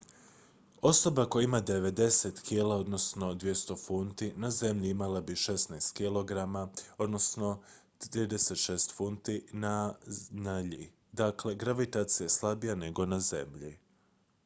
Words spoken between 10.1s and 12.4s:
na iji. dakle gravitacija je